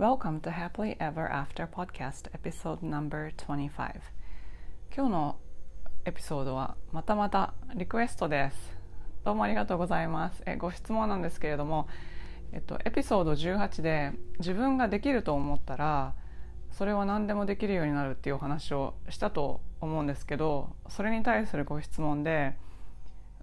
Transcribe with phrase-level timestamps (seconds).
[0.00, 3.68] Welcome to Happily Ever After Podcast Episode Number 25
[4.96, 5.36] 今日の
[6.06, 8.56] エピソードはまたまたリクエストです。
[9.26, 10.42] どうもありがとうございます。
[10.46, 11.86] えご質問なんですけれども、
[12.52, 16.14] えっと、エピソード18で自分ができると思ったら
[16.70, 22.56] それは何でもできるようになるっていうお話をしたと思うんですけどそれに対するご質問で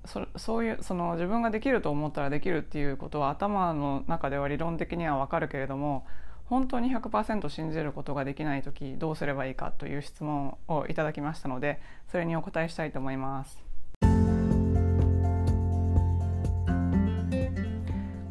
[0.06, 6.08] そそういうその自分ができると思ったらできるっていうことは頭の中では理論的にはわかるけれども
[6.50, 13.68] 本当に100%信じることができない時どうすればいいかという質問をいただきましたのでそれにお答えしたいと思います。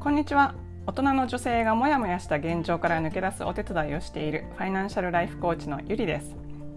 [0.01, 0.55] こんにちは
[0.87, 6.37] 大人の女性がモヤモヤした現状から抜け出すお手伝いをしているファイナンシャルライフコーチのゆりです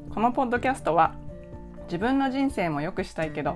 [0.09, 1.13] このポッドキャストは
[1.85, 3.55] 自分の人生も良くしたいけど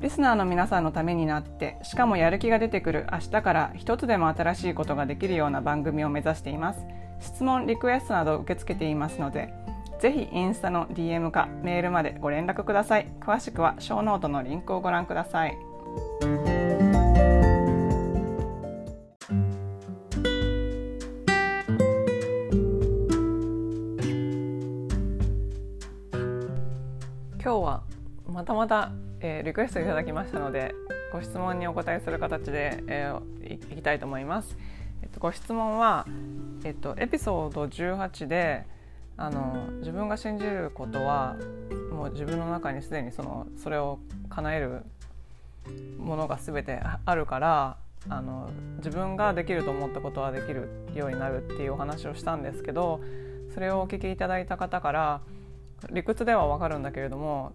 [0.00, 6.80] リスナーの皆さんのためになってしかもやる気が出てくる明日から一つでも新しいことができるような番組を目指しています。
[7.20, 9.52] 質問リクエストなど受け付けていますので
[10.00, 13.12] ぜひインスタの DM かメールまでご連絡ください。
[13.20, 15.58] 詳しくはショーノートのリンクをご覧ください。
[27.42, 27.82] 今日は
[28.26, 30.74] またまた、えー、リクエストいただきましたので
[31.12, 34.56] ご質問にお答えする形で、えー、いきたいと思います。
[35.02, 36.06] えっと、ご質問は、
[36.64, 38.66] えっと、エピソード18で
[39.16, 41.36] あの自分が信じることは
[41.92, 43.98] もう自分の中にすでにそのそれを
[44.30, 44.82] 叶える
[45.98, 47.76] ものが全てあるから
[48.08, 48.48] あの
[48.78, 53.00] 自分ができると思ったことはできるようになるっていうお話をしたんですけど
[53.52, 55.20] それをお聞きいただいた方から
[55.90, 57.52] 理屈では分かるんだけれども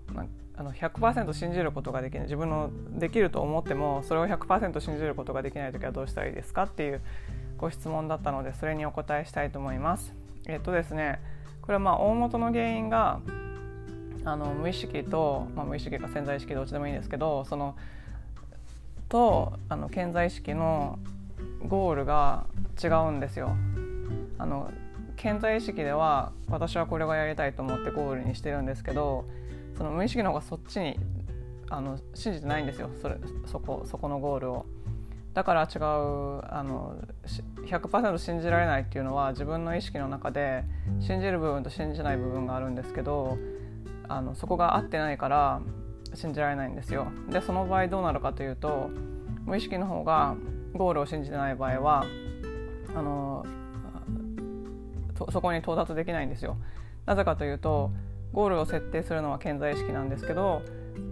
[0.58, 7.02] あの100%信じることができない自分のできると思ってもそれを100%信じることができない時はどうしたらいいですかっていう
[7.58, 10.14] ご質問だったのでそれにお答えしたいと思います。
[10.48, 11.20] えっとですね
[11.62, 13.20] これはまあ大元の原因が
[14.24, 17.76] あの無意識と、まあ、無意識か潜在意識どっちでもいいんですけどその
[19.10, 21.00] とあの潜在意識の
[21.68, 22.46] ゴールが
[22.84, 23.56] 違うんですよ。
[24.38, 24.72] あの
[25.18, 29.26] 潜在意識では私はこれがやりたいと思ってゴールにしてるんですけど
[29.78, 31.00] その無意識の方がそっちに
[31.70, 34.66] あの信じてないんですよそれそこそこのゴールを。
[35.34, 35.82] だから違う
[36.50, 36.96] あの
[37.66, 40.64] 100%信じられないっていうのは自分の意識の中で
[41.02, 43.38] 信じる部分と信じない部分があるんですけど
[44.08, 45.62] あのそこが合ってないから
[46.14, 47.08] 信じられないんですよ。
[47.30, 48.90] でその場合どうなるかというと
[49.46, 50.38] 無意識の方が
[50.74, 52.06] ゴールを信じてない場合は
[52.96, 53.46] あの
[55.32, 56.56] そこに到達できないんですよ。
[57.06, 57.92] なぜかというと
[58.36, 60.62] ゴールを設定するのは潜在意識なんですけど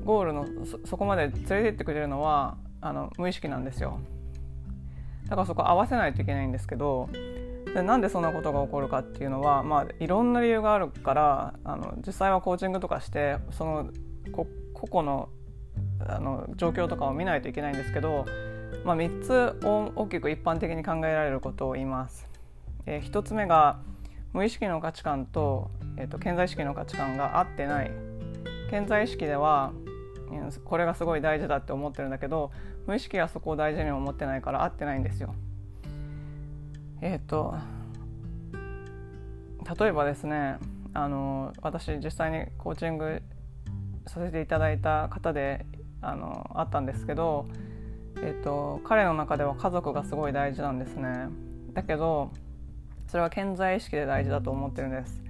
[0.03, 0.45] ゴールの
[0.85, 3.99] そこまで連れてってくれるのはあの無意識なんですよ。
[5.23, 7.07] だからそこ合わせないといけないんですけど
[7.73, 13.89] でなんでそんなことが起こるかっていうのは、まあ、いろんな理由があるからあの実際はコーチングとかしてその
[14.33, 15.29] こ個々の
[16.05, 18.25] あの状況とかを見ないといけないんですけど、
[18.83, 22.27] まあ、3つ大きく一般的に考えられることを言います。
[22.85, 23.79] えー、1つ目が
[24.33, 27.91] 無意識の価値観と,、えーと、潜在意識の価値観が合ってない
[28.69, 29.73] 潜在意識では
[30.65, 32.51] これがすごい大事だって思ってるんだけど
[32.87, 35.35] 無意識はそこを大事に思ってないから合ってないんですよ。
[37.01, 37.55] えっ、ー、と
[39.79, 40.57] 例えばですね
[40.93, 43.21] あの私実際にコーチング
[44.07, 45.65] させていただいた方で
[46.01, 47.47] あのあったんですけど、
[48.17, 51.29] えーと、彼の中では家族がすごい大事なんですね。
[51.73, 52.31] だけど
[53.07, 55.22] それは潜在意識で大事だと思ってるんです。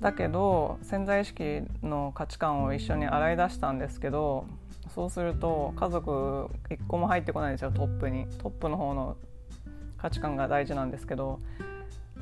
[0.00, 4.46] だけど潜在意識の価値観を一緒に洗い出したんですけど
[4.94, 8.26] そうすると家族一個も入ってこないんですよトップに。
[8.38, 9.16] トップの方の
[9.96, 11.40] 価値観が大事なんですけど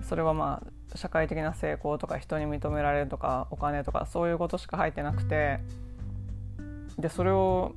[0.03, 5.59] それはまあ社会的な成功とか人に認められるとかお金とかそういうことしか入ってなくて
[6.99, 7.75] でそれを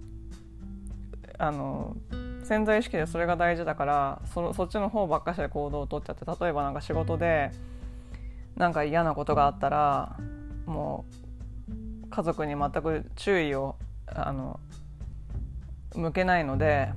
[1.37, 1.95] あの
[2.43, 7.51] 潜在意識でそれが大事だからそそっちの方ばっかしで行動をとっちゃって例えばなんか仕事で
[8.59, 10.17] なんか嫌なことがあったら
[10.65, 11.05] も
[12.03, 14.59] う家族に全く注意をあの
[15.95, 16.89] 向けないので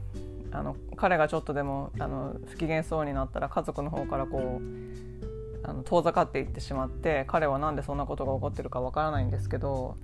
[0.51, 9.97] あの彼がちょっとでもあの不機嫌そうになったら家族の方からこうあの遠ざかっていってしまって彼は何でそんなことが起こってるかわからないんですけど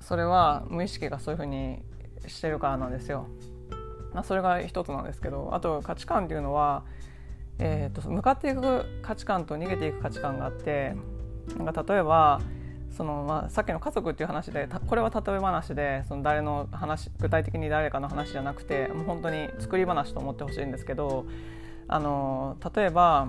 [0.00, 1.82] それは無意識がそういうふうに
[2.26, 3.26] してるからなんですよ。
[4.14, 6.84] まあ、それが一つなんですけどあと価値観っていうのは、
[7.58, 10.94] えーと、向かっていく価値観と逃げていく価値観があって
[11.56, 12.40] なんか例えば
[12.96, 21.26] その、まあ、さっきの家族っていう話でこれは例え話でその誰の話具体的に誰かの話じゃなくてもう本当に作り話と思ってほしいんですけど
[21.86, 23.28] あの例えば、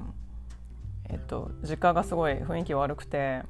[1.10, 3.44] えっと、実家がすごい雰囲気悪くて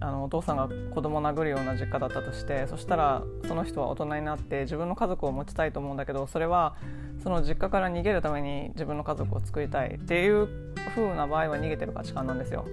[0.00, 6.76] あのお父さんが子供を殴るような実家だったとしてそしたらその人は大人になって自分の家族を持ちたいと思うんだけどそれは
[7.22, 12.66] その実家から逃げるために自分の家族を作りたいっていう風な場合は逃げてる価値観なんですよ。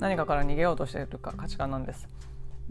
[0.00, 2.08] 何かから逃げようとしてるか価値観なんです。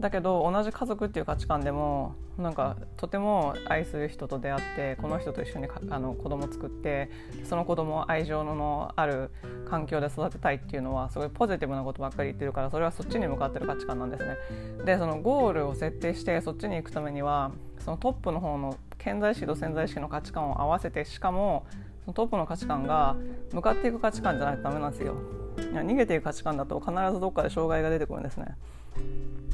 [0.00, 7.10] だけど同じ家族っていう価値観でもなんかとても愛する人と出会ってこの人と一緒にあの子供作って
[7.44, 9.30] その子供を愛情のある
[9.70, 14.36] 環境で育てたいっていうのはすごいポジティブなことばっかり言ってるからそれはそっちに向かってる価値観なんですね。
[14.84, 21.64] でそのゴールを設定してそっちに行くためにはそのトップの方の潜在意識と潜在意識の価値観を合わせてしかも
[22.04, 23.16] そのトップの価値観が
[23.52, 25.14] 向かっていく価値観じゃないとダメなんですよ。
[25.56, 28.56] 逃げていく価値観だと必ずどっかで障害が出てくるんですね。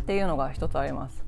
[0.01, 1.25] っていうのが一つあります。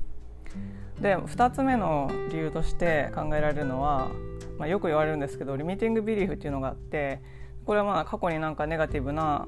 [1.01, 4.09] で2つ目の理由として考えられるのは、
[4.57, 7.21] まあ、よく言われるんですけどリミティングビリーフっていうのがあって
[7.69, 9.47] これはまあ過去になんかネガティブな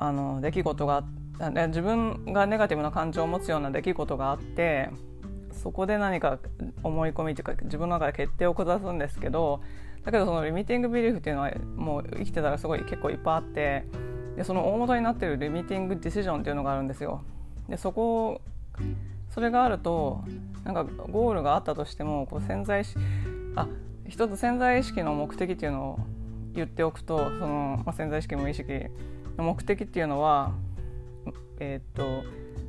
[0.00, 1.04] あの出来事が
[1.68, 4.90] 自分がネガティブな感情を持つような出来事があって
[5.52, 6.40] そこで何か
[6.82, 9.60] 思い込みというか自分の中で決定を下すんですけど
[10.04, 13.84] だけどそのリミティングビリーフっていうのはもう生きてたらすごい結構いっぱいあって
[14.34, 17.22] でその大元になってるリミティングディシジョンっていうのがあるんですよ。
[17.68, 18.40] でそこ
[19.30, 20.24] それがあると
[20.64, 22.82] なんかゴールがあったとしてもこう潜在
[23.54, 23.68] あ
[24.08, 26.00] 一つ潜在意識の目的っていうのを
[26.54, 28.72] 言っておくとその、まあ、潜在意識無意識
[29.36, 30.52] の目的っていうのは
[31.60, 32.24] えー、っと、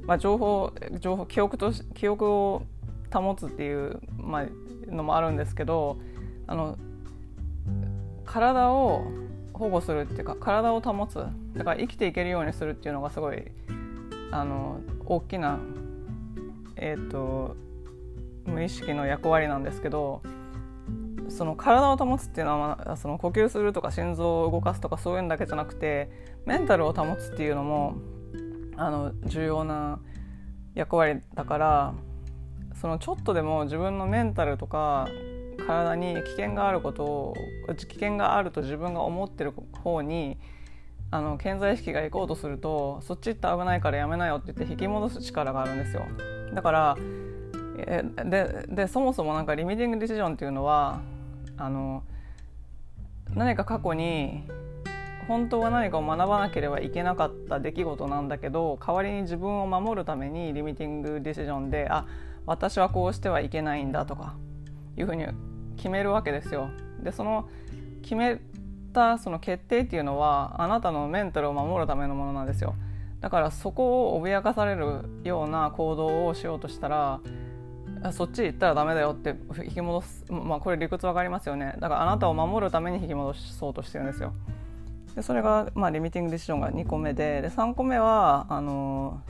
[0.06, 2.64] まあ、情報情報記憶と記憶を
[3.14, 4.46] 保つっていう、まあ
[4.88, 5.98] のもあるんですけど
[6.48, 6.78] あの
[8.26, 9.04] 体を
[9.54, 11.16] 保護するっていうか体を保つ。
[11.56, 13.44] だから生きていけるようにするっていうのがすごい
[14.32, 15.60] あの大きな、
[16.76, 17.56] えーと、
[18.46, 20.22] 無意識の役割なんですけど
[21.30, 26.10] その体を保つっていうのは、まあ、その呼吸するとか心臓を動かすとかそういうんだけじゃなくて
[26.46, 27.96] メンタルを保つっていうのも
[28.78, 30.00] あの重要な
[30.76, 31.94] 役割だから
[32.80, 35.08] そのちょっとでも自分のメンタルとか
[35.66, 37.36] 体に危険があることを
[37.76, 40.38] 危険があると自分が思ってる方に
[41.12, 46.06] あの健在意識が行こうとするとそっち行って危ないからやめなよって言って引き戻す力があるんですよ。
[46.54, 46.98] だから
[47.76, 51.02] ででそもそもなんかリミティングディシジョンっていうのは
[51.58, 52.04] あの
[53.34, 54.44] 何か過去に
[55.28, 62.06] 本当は何かを学ばなければいけなかった出来事なんだけど代わりに自分を守るためにリミティングディシジョンであ
[62.46, 64.36] 私はこうしてはいけないんだとか
[64.98, 65.26] いうふうに
[65.78, 66.70] 決めるわけですよ。
[67.02, 67.50] でその
[68.02, 68.40] 決め
[68.94, 72.76] たその決定っていうのはあなたのメンタルを守るためのものなんですよ
[73.20, 77.20] だからそこを脅かされるような行動をしようとしたら
[78.12, 81.76] そっち行ったらダメだよって引き戻すまあこれ理屈わかりますよね。
[81.80, 84.34] だからあなたを守るために引き戻そうとしてるんですよ。
[85.16, 89.22] でそれが、まあ、リミティングディシジョンが2個目でで3個目はあの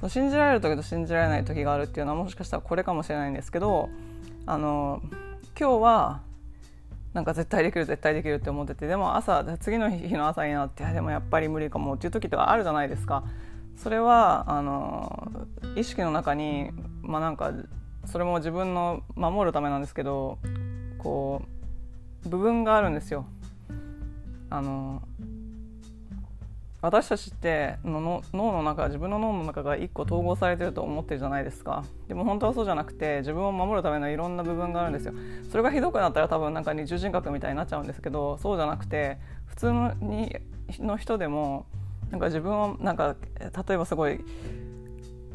[0.00, 3.88] そう信じられる時と信じられない時があるっていうのはもしかしたらこれかもしれないんですけど
[4.46, 5.02] あの
[5.58, 6.20] 今日は
[7.12, 13.24] なんか絶対できる絶対できるって思っててでも朝次の日の朝になってでもやっぱり無理かもっていう時とかあるじゃないですか。
[13.82, 16.70] それはあの意識の中に
[17.00, 17.52] まあなんか
[18.04, 20.38] それも自分の守るためなんですけど
[20.98, 21.40] こ
[22.26, 23.24] う部分があるんですよ。
[24.50, 25.00] あの
[26.82, 31.84] 私たちっての脳の中自分の脳の中が一個統合されてると思ってるじゃないですか。
[32.06, 35.14] でも本当はそうじゃなくて自分を守るためのいろんな部分があるんですよ。
[35.50, 40.36] それがひどくなったら多分なんか二重人格みたいになっちゃうんですけどそうじゃなくて普通のに
[40.80, 41.64] の人でも
[42.10, 44.24] なんか自分をなんか例えばすごい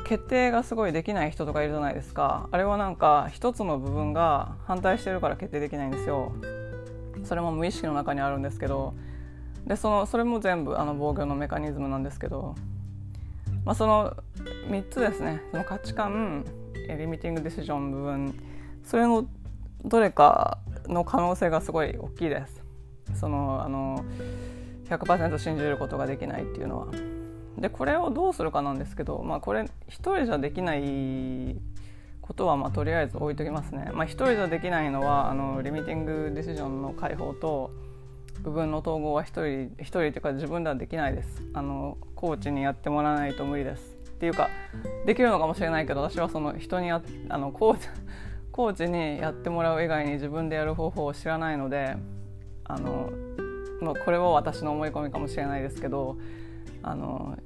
[0.06, 2.48] 決定がすごいできない人とかいるじゃないですか。
[2.52, 6.32] あれはなんか一つの部分が反対してるから決定できないんですよ。
[7.24, 8.94] それも無意識の中にあるんですけど。
[9.66, 12.54] でそのそれも全部あの防御のメカニズムなんですけど、
[13.64, 14.16] まあ、その
[14.70, 15.42] 3つですね。
[15.52, 16.46] その価値観
[16.88, 18.40] リミティングディシジョン部分。
[18.84, 19.28] それの
[19.84, 22.64] どれかの可能性がすごい大きいです。
[23.16, 24.06] そのあの
[24.90, 26.88] 100%信じることができないっていうのは。
[27.58, 31.56] でこれをどうするかなんですけど、まあ、これ一人じゃできない
[32.22, 33.92] ことはまあとりあえず置いときますね。
[33.94, 37.72] まあ、一人じゃできないのはあのリミティングディシジョンの解放と
[38.42, 44.50] 部分の統合は一人一人というか自分ではできないですあのコーチにやってもらわないと無理ですっていうか
[45.06, 47.88] できるのかもしれないけど私はその人にあのコーチ
[48.52, 51.98] コーチにやってもらう以外に自分でやる方法を知らないので
[52.64, 53.12] あの、
[53.82, 56.18] まあ、これは私の思い込みかもしれないですけど
[56.82, 57.38] あの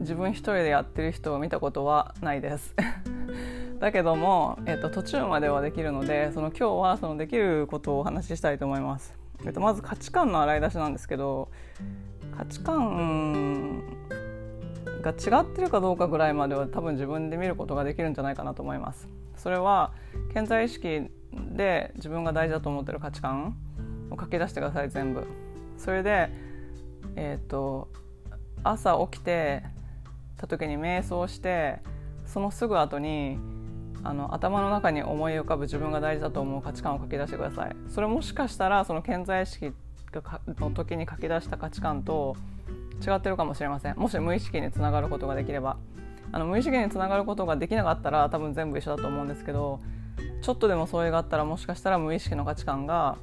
[0.00, 2.74] 自分一人でやってる人を見たことはないです。
[3.80, 11.48] だけども、えっと、途中まではできるのでその今日はそのできることをお話ししたいと思います、えっと、まず価値観の洗い出しなんですけど
[12.36, 13.82] 価値観
[15.02, 19.08] が違ってるかどうかぐらいまでは多分自分で見ることができるんじゃないかなと思います。
[19.36, 19.92] それは
[20.32, 21.10] 健在意識
[21.52, 23.56] で自分が大事だと思ってる価値観
[24.10, 25.26] を書き出してください全部。
[25.76, 26.30] それで
[27.16, 27.88] えっ、ー、と
[28.62, 29.62] 朝起きて
[30.36, 31.80] た時に瞑想して
[32.26, 33.38] そのすぐ後に
[34.02, 37.76] あの頭の中に思い浮かぶ自分が大事だと思う価値観を書き出してください。
[37.88, 39.72] それもしかしたらその健在意識
[40.58, 42.36] の時に書き出した価値観と
[43.04, 43.96] 違ってるかもしれません。
[43.96, 45.76] もし無意識につながることができれば。
[46.32, 49.78] あの無意識につながることができなかったら多分全部一緒だと思うんですけど
[50.42, 53.18] ちょっとでもそれがあったらもしかしたら無意識の価値観が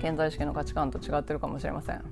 [0.00, 2.02] 健在意識の価値観と違ってるかもしれません。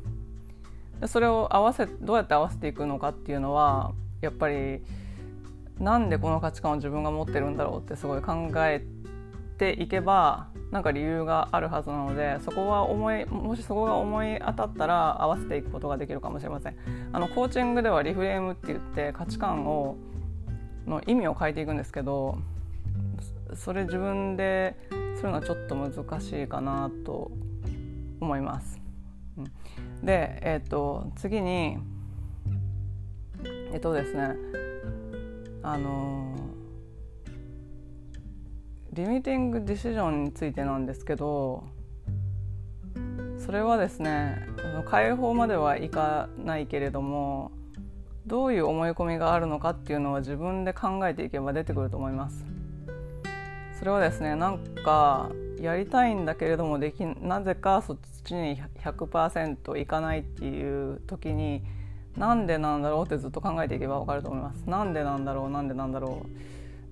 [1.00, 4.82] でそれを合わせどうやって合わせていくのかっていうのはやっぱり
[5.78, 8.84] なんでこの価値観を自分が持ってるんだろうってすごい考え
[9.58, 16.76] ていけばなんか理由があるはずなのでそこは思いもしそこが思い当たったら合わせていくことができるかもしれません。
[17.12, 19.96] あのコーチングではリフレームって言って価値観を
[20.86, 22.38] の意味を変えていくんですけど
[23.54, 24.76] それ自分で
[25.16, 27.30] するのはちょっと難しいかなと
[28.24, 28.80] 思います。
[30.02, 31.78] で、えーと、次に
[33.72, 34.34] えっとですね
[35.62, 36.34] あの
[38.92, 41.64] リミティングディシジョンについてなんですけど
[43.38, 44.46] それはですね
[44.86, 47.50] 解放まではいかないけれども
[48.26, 52.44] どういう思い込みがあるのかっていうのは自分で考えていけば出てくると思います。
[53.78, 55.30] それはですねなんか
[55.64, 61.62] やりたいんだけれどもできなぜかそっちに100%いかないっていう時に
[62.16, 64.68] なんでなんだろうってずっと考えていけば分かると思います。
[64.68, 66.24] なんでなんだろうなんでなんだろ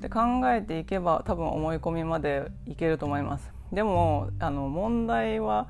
[0.01, 0.21] うで考
[0.53, 3.53] えていけば多分思い込みまでいけると思います。
[3.73, 5.69] でもあの問題は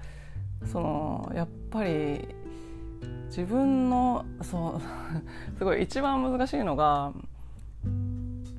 [0.65, 2.29] そのやっぱり
[3.27, 4.81] 自分のそう
[5.59, 7.13] すごい一番難しいのが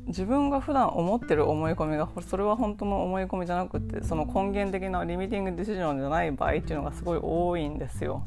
[0.08, 8.24] 自分が普段思ってる思い込みがそれは本当の思い込みじゃなくてその根源的なリミティングディシジョンじゃない場合っていうのがすごい多いんですよ。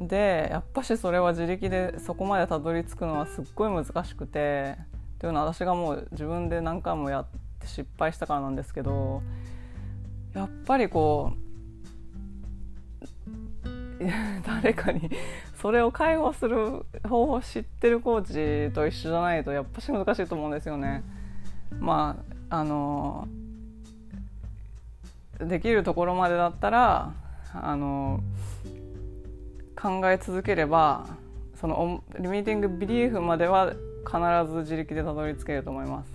[0.00, 4.76] でやっぱしそれは自力でそこまでたどり着くのはすっごい難しくて
[5.20, 7.26] というのは私がもう自分で何回もやっ
[7.60, 9.22] て失敗したからなんですけど
[10.34, 11.52] やっぱりこう
[14.44, 15.08] 誰かに
[15.62, 21.04] それを解放する方法を知ってるコーチと一緒じゃないとやっぱし難しいと思うんですよね。
[21.78, 22.18] ま
[22.50, 23.28] ああの
[25.38, 27.12] できるところまでだったら
[27.54, 28.24] あの
[29.80, 31.06] 考え続ければ
[31.60, 33.72] そのリミーティングビリーフまでは
[34.04, 36.10] 必ず自力でたどり着けると思います。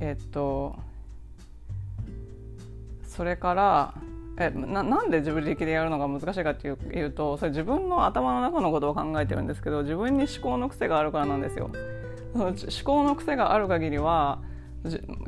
[0.00, 0.76] えっと
[3.02, 3.94] それから
[4.38, 11.70] えななんで自分力でやるのが難しいかっていういうとそれ自分の頭の中のことを考えてるんですけど自分に思考の癖があるからなんですよ。
[12.32, 14.40] その思考の癖がある限りは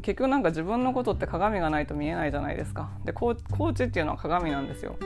[0.03, 2.91] 結局なんか自分のことって鏡がないと見えないじゃないですか。
[3.05, 4.97] でコーチっていうのは鏡なんですよ。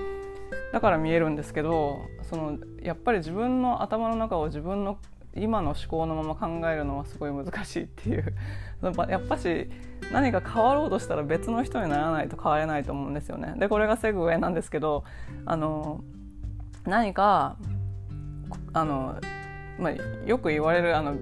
[0.72, 4.98] だから見えるんですけどそのやっぱり自分の頭の中を自分の
[5.34, 8.34] 今の思考のまま考えるのはすごい難しいっていう
[9.08, 9.70] やっぱし
[10.12, 13.54] 何か変わろうとしたら別の人にならないと変われないと思うんですよね。
[13.56, 15.04] でこれがセグウェイなんですけど
[15.46, 16.02] あの
[16.84, 17.56] 何か
[18.72, 19.16] あの、
[19.78, 21.14] まあ、よく言われるあの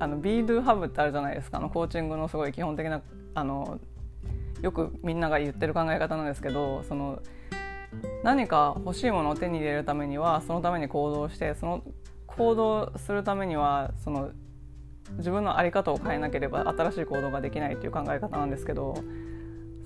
[0.00, 3.02] あの Be Do Have ってあるじゃないですかあのコーチングのすごい基本的な
[3.34, 3.78] あの
[4.62, 7.20] よくみんなが言ってる考え方なんですけどその
[8.22, 11.82] 何か欲しいものを手に入れるためにはそのために行動してその
[12.26, 14.30] 行動するためにはその
[15.18, 18.96] 自分の在り方を変えなければ新しい行動ができないという考え方なんですけど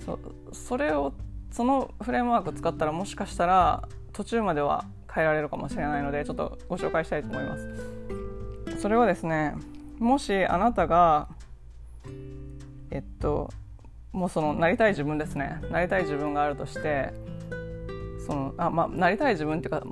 [0.05, 0.19] そ
[0.53, 1.13] それを
[1.51, 7.69] そのフレームワークを使ったらもしかしたら途中までは変えられるかもしれないのでちょっとご紹介したいと思います。
[8.79, 9.55] それはですね
[9.97, 11.27] もしあなたが
[12.91, 13.49] えっと
[14.13, 17.11] もうそのなりたい自分ですねなりたい自分があるとして
[18.25, 19.83] そのあ、まあ、なりたい自分っていうか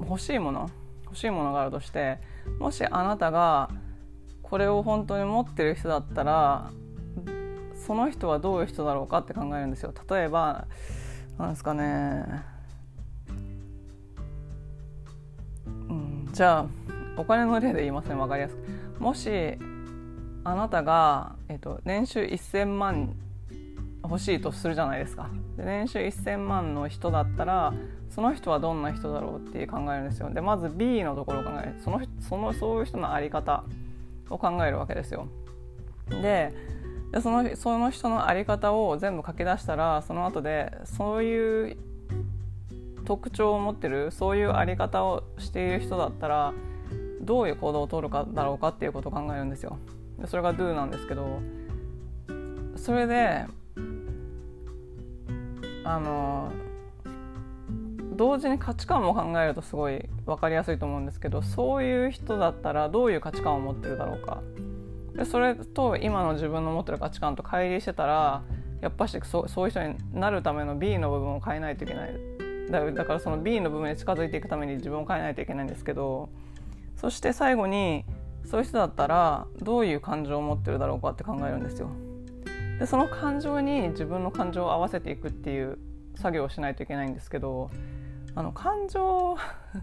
[0.00, 0.70] 欲しいもの
[1.16, 2.18] 欲しいものがあるとして
[2.58, 3.70] もしあなたが
[4.42, 6.70] これを本当に持ってる人だったら
[7.74, 9.94] その人はどういう人だろうかって考えるんですよ。
[10.10, 10.66] 例えば
[11.38, 12.24] なんですかね。
[15.66, 16.66] うんじゃあ
[17.16, 18.14] お金の例で言いますね。
[18.14, 19.00] 分かりやすく。
[19.00, 19.30] もし
[20.44, 23.16] あなたが、えっと、年収1000万
[24.02, 25.28] 欲しいとするじゃないですか。
[25.56, 27.74] で年収1000万の人だったら
[28.10, 30.30] その人はどんな人だろうって考えるんですよ。
[30.30, 31.74] でまず B のところを考える。
[31.80, 33.64] そのそのそういう人の在り方
[34.30, 35.28] を考えるわけですよ。
[36.08, 36.52] で
[37.12, 41.76] でそのその人の在り方を全部書き出したらその後でそういう
[43.04, 46.52] 特徴を持ってるそういう在り方をしている人だったら
[47.22, 49.78] どういう行動をとるかだろうかっていうことを考えるんですよ。
[50.18, 51.40] でそれが Do なんですけど
[52.76, 53.44] それで
[55.86, 56.50] あの
[58.16, 64.42] 同時に価値観も考えるとすごい分かりやすいと思うんですけどそういう人だったらどういう価値観を持ってるだろうか
[65.14, 68.42] でそれと今の自分の持ってる価値観と乖離してたら
[68.80, 72.14] やっぱしそそういう人になるための B の部分を変えないといけない
[72.70, 76.28] だだからその B の部分に近づいていくために自分を変えないといけないんですけど
[76.96, 78.04] そして最後に
[78.44, 81.90] そういう人だったらどういう感情を持ってるだろうかって考えるんですよ。
[82.78, 85.78] でその感情に自分の感情を合わせていくっていう
[86.16, 87.70] 作業をしないといけないんですけど
[88.34, 89.36] あの感情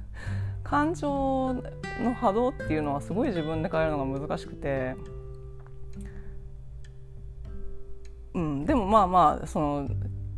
[0.64, 1.54] 感情
[2.02, 4.96] の波動っていうのはすごい自分で変えるのが難しくて
[8.34, 9.90] うん、でもまあまあその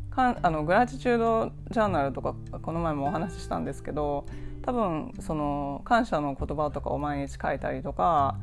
[0.09, 4.25] かんあのグラティチュードジャーナルとかこの前もお話ししたんですけど
[4.63, 8.37] 多分その感謝の言葉とかを毎日書いたりとか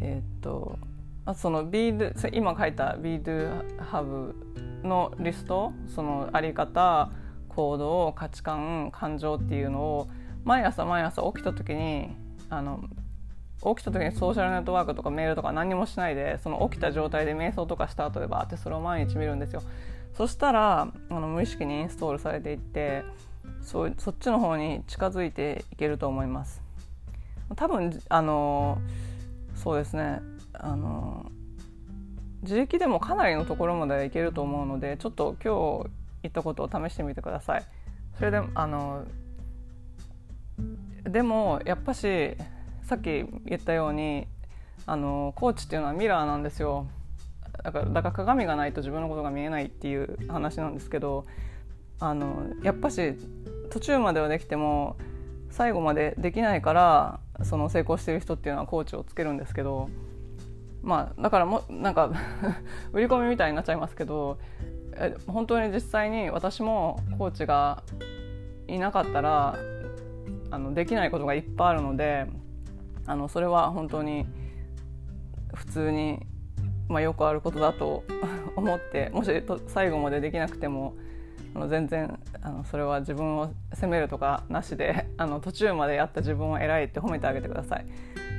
[0.00, 0.78] えー、っと
[1.26, 4.34] あその Be do 今書いた Be do have
[4.82, 7.10] のリストそのあり方
[7.48, 10.08] 行動価値観感情っていうのを
[10.44, 12.16] 毎朝毎朝起きた時に
[12.48, 12.84] あの
[13.74, 19.62] 起きた時にソーシャルネットワークとかメールとか何もしないでその起きた状態で瞑想とかした後でバーってそれを毎日見るんですよ。
[20.12, 23.02] そしたらあの無意識にインストールされていって
[23.60, 26.62] そそっちの方に近づいていけると思います。
[27.56, 28.78] 多分あの
[29.54, 30.20] そうですね。
[30.60, 31.30] あの
[32.42, 35.90] 自力でもかなりのところまではいけると思うのでちょっと今日
[36.22, 37.64] 言ったことを試してみてください。
[38.18, 39.04] それであの
[41.04, 42.36] でもやっぱし
[42.82, 44.26] さっき言ったように
[44.86, 46.86] あのコーチっていうのはミラーなんですよ。
[47.62, 51.24] だからだから鏡がないと自分のことが見えないっていう話なんですけど
[51.98, 53.14] あのやっぱし
[53.70, 54.96] 途中まではできても
[55.50, 59.88] 最後までできないからその成功してる人っていうのはコーチをつけるんですけど
[60.86, 62.12] まあだからもなんか
[62.94, 64.38] 売り込みみたいになっちゃいますけど
[65.26, 67.82] 本当に実際に私もコーチが
[68.68, 69.56] いなかったら
[70.50, 72.26] あのできないことがいっぱいあるので
[73.04, 74.26] あのそれは本当に
[75.54, 76.20] 普通に、
[76.88, 78.04] まあ、よくあることだと
[78.54, 80.94] 思ってもし最後までできなくても
[81.56, 87.86] あの全然あのそれは自分を責めるとかなしであの途中までやった自分を偉いって褒めてあげてください。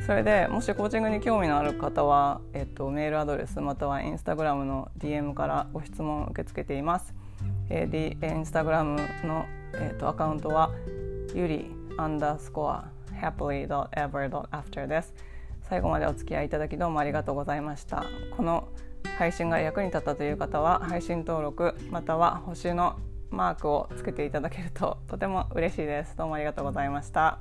[0.08, 7.14] それでもしコーチングに興味のある方は、えっと、メールアドレスまたはインスタグラムの DM からご質問を受け付けています。
[7.70, 10.72] えー、D、インスタグラムの、えっと、アカウントは
[11.36, 12.90] ゆりアンダースコア
[13.22, 15.14] happily.ever.after です
[15.64, 18.06] 最後までお付き合いいただきどうもありがとうございました
[18.38, 18.70] この
[19.18, 22.98] 配信が役に立ったという方は配信登録または星の
[23.30, 27.40] マークをつけていただけるととても嬉しいですどうもありがとうございました。